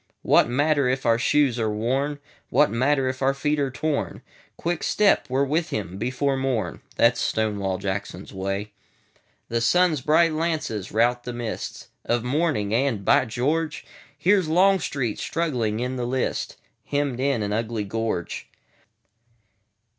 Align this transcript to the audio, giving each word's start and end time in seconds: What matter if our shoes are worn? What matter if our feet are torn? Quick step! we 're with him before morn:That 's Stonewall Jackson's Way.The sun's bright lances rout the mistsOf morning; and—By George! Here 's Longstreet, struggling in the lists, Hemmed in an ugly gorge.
What 0.23 0.49
matter 0.49 0.89
if 0.89 1.05
our 1.05 1.19
shoes 1.19 1.59
are 1.59 1.69
worn? 1.69 2.17
What 2.49 2.71
matter 2.71 3.07
if 3.07 3.21
our 3.21 3.35
feet 3.35 3.59
are 3.59 3.69
torn? 3.69 4.23
Quick 4.57 4.81
step! 4.81 5.27
we 5.29 5.37
're 5.37 5.43
with 5.45 5.69
him 5.69 5.99
before 5.99 6.35
morn:That 6.35 7.17
's 7.19 7.21
Stonewall 7.21 7.77
Jackson's 7.77 8.33
Way.The 8.33 9.61
sun's 9.61 10.01
bright 10.01 10.33
lances 10.33 10.91
rout 10.91 11.23
the 11.23 11.33
mistsOf 11.33 12.23
morning; 12.23 12.73
and—By 12.73 13.25
George! 13.25 13.85
Here 14.17 14.41
's 14.41 14.47
Longstreet, 14.47 15.19
struggling 15.19 15.79
in 15.81 15.97
the 15.97 16.07
lists, 16.07 16.57
Hemmed 16.85 17.19
in 17.19 17.43
an 17.43 17.53
ugly 17.53 17.83
gorge. 17.83 18.49